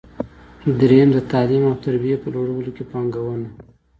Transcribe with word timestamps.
درېیم: 0.79 1.09
د 1.13 1.17
تعلیم 1.31 1.63
او 1.69 1.75
تربیې 1.83 2.17
په 2.23 2.27
لوړولو 2.33 2.71
کې 2.75 2.83
پانګونه. 2.91 3.47